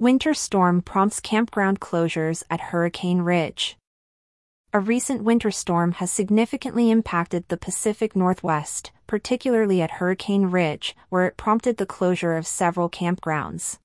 [0.00, 3.76] Winter storm prompts campground closures at Hurricane Ridge.
[4.72, 11.26] A recent winter storm has significantly impacted the Pacific Northwest, particularly at Hurricane Ridge, where
[11.26, 13.76] it prompted the closure of several campgrounds.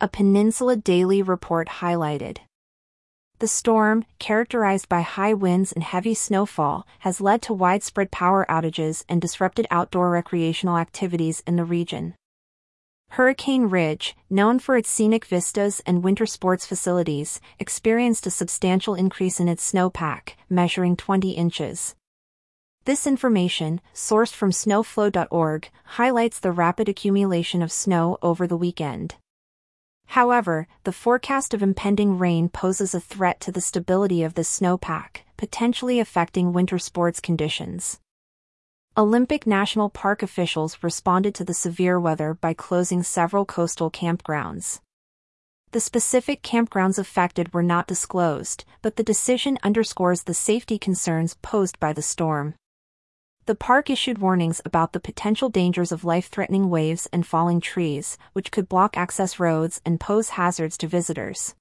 [0.00, 2.38] A Peninsula Daily report highlighted.
[3.38, 9.04] The storm, characterized by high winds and heavy snowfall, has led to widespread power outages
[9.08, 12.16] and disrupted outdoor recreational activities in the region.
[13.14, 19.40] Hurricane Ridge, known for its scenic vistas and winter sports facilities, experienced a substantial increase
[19.40, 21.96] in its snowpack, measuring 20 inches.
[22.84, 29.16] This information, sourced from snowflow.org, highlights the rapid accumulation of snow over the weekend.
[30.06, 35.22] However, the forecast of impending rain poses a threat to the stability of the snowpack,
[35.36, 37.98] potentially affecting winter sports conditions.
[38.96, 44.80] Olympic National Park officials responded to the severe weather by closing several coastal campgrounds.
[45.70, 51.78] The specific campgrounds affected were not disclosed, but the decision underscores the safety concerns posed
[51.78, 52.56] by the storm.
[53.46, 58.18] The park issued warnings about the potential dangers of life threatening waves and falling trees,
[58.32, 61.54] which could block access roads and pose hazards to visitors.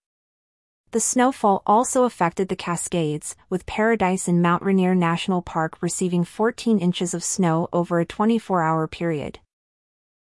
[0.92, 6.80] The snowfall also affected the Cascades, with Paradise and Mount Rainier National Park receiving 14
[6.80, 9.38] inches of snow over a 24-hour period.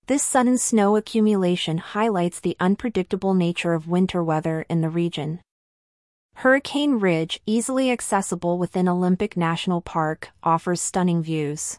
[0.07, 5.39] This sudden snow accumulation highlights the unpredictable nature of winter weather in the region.
[6.37, 11.77] Hurricane Ridge, easily accessible within Olympic National Park, offers stunning views.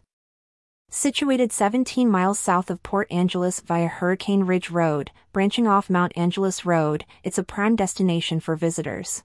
[0.88, 6.64] Situated 17 miles south of Port Angeles via Hurricane Ridge Road, branching off Mount Angeles
[6.64, 9.24] Road, it's a prime destination for visitors.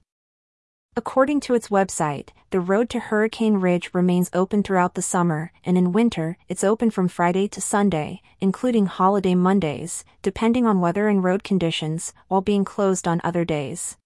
[0.96, 5.78] According to its website, the road to Hurricane Ridge remains open throughout the summer, and
[5.78, 11.22] in winter, it's open from Friday to Sunday, including holiday Mondays, depending on weather and
[11.22, 13.96] road conditions, while being closed on other days.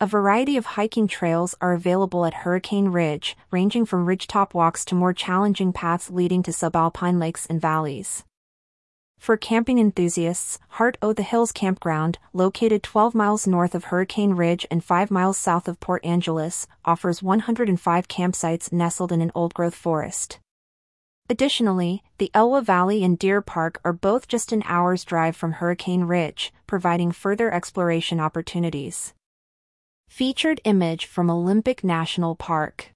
[0.00, 4.94] A variety of hiking trails are available at Hurricane Ridge, ranging from ridgetop walks to
[4.94, 8.22] more challenging paths leading to subalpine lakes and valleys.
[9.18, 14.64] For camping enthusiasts, Heart o' the Hills Campground, located 12 miles north of Hurricane Ridge
[14.70, 20.38] and 5 miles south of Port Angeles, offers 105 campsites nestled in an old-growth forest.
[21.28, 26.04] Additionally, the Elwha Valley and Deer Park are both just an hour's drive from Hurricane
[26.04, 29.12] Ridge, providing further exploration opportunities.
[30.08, 32.92] Featured image from Olympic National Park